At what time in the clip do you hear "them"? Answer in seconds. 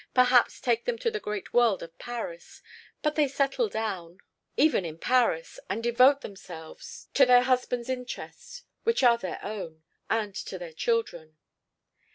0.85-0.97